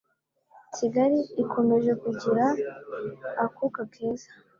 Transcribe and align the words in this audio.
Kigali 0.75 1.19
ikomeje 1.43 1.91
kugira 2.03 2.45
akuka 3.45 3.81
keza. 3.93 4.29